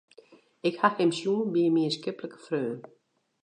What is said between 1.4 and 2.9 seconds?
by in mienskiplike freon.